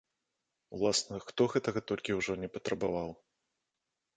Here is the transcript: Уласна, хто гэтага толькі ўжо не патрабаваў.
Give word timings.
Уласна, 0.77 1.17
хто 1.27 1.47
гэтага 1.53 1.79
толькі 1.91 2.17
ўжо 2.21 2.33
не 2.45 2.49
патрабаваў. 2.57 3.09